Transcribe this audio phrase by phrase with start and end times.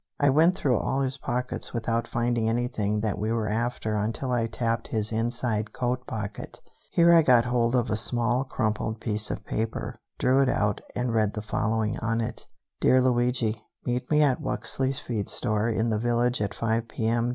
[0.19, 4.47] I went through all his pockets without finding anything that we were after until I
[4.47, 6.59] tapped his inside coat pocket.
[6.89, 11.13] Here I got hold of a small crumpled piece of paper, drew it out and
[11.13, 12.47] read the following on it:
[12.79, 17.05] DEAR LUIGI: Meet me at Wuxley's feed store in the village at five p.
[17.05, 17.29] m.